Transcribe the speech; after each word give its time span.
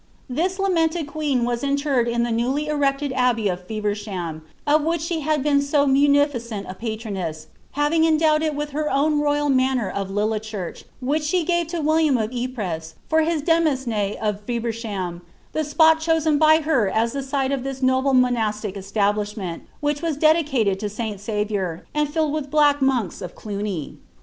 This 0.27 0.57
lamented 0.57 1.05
queen 1.05 1.45
was 1.45 1.63
interred 1.63 2.07
in 2.07 2.23
the 2.23 2.31
newly 2.31 2.65
erected 2.65 3.11
abbey 3.13 3.47
of 3.47 3.67
Fe 3.67 3.79
ffcrsham, 3.79 4.41
of 4.65 4.81
which 4.83 5.01
she 5.01 5.19
had 5.19 5.43
been 5.43 5.61
so 5.61 5.85
munificent 5.85 6.65
a 6.67 6.73
patroness, 6.73 7.45
having 7.73 8.03
endowed 8.03 8.41
it 8.41 8.55
with 8.55 8.71
her 8.71 8.89
own 8.91 9.19
royal 9.19 9.47
manor 9.47 9.91
of 9.91 10.09
Lillechurch, 10.09 10.85
which 11.01 11.21
she 11.21 11.43
gave 11.45 11.67
to 11.67 11.81
William 11.81 12.17
of 12.17 12.33
Ypres 12.33 12.95
for 13.07 13.21
his 13.21 13.43
demesne 13.43 14.17
of 14.19 14.41
Feversham, 14.41 15.21
the 15.53 15.63
spot 15.63 15.99
chosen 15.99 16.39
by 16.39 16.61
her 16.61 16.89
as 16.89 17.13
the 17.13 17.21
site 17.21 17.51
of 17.51 17.61
this 17.63 17.83
noble 17.83 18.15
monastic 18.15 18.75
establishment, 18.75 19.67
which 19.81 20.01
was 20.01 20.17
dedi 20.17 20.43
cated 20.43 20.79
to 20.79 20.89
St 20.89 21.19
Saviour, 21.19 21.85
and 21.93 22.09
filled 22.11 22.33
with 22.33 22.49
black 22.49 22.81
monks 22.81 23.21
of 23.21 23.35
Ouni. 23.35 23.97